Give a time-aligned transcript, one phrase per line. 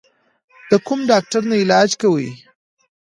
[0.69, 2.29] د کوم ډاکټر نه علاج کوې؟